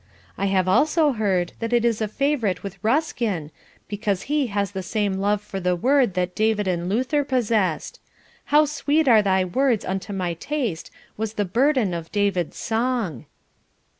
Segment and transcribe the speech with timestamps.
[0.35, 3.51] I have also heard that it is a favourite with Ruskin
[3.87, 7.99] because he has the same love for the Word that David and Luther possessed.
[8.45, 13.27] 'How sweet are Thy words unto my taste,' was the burden of David's song."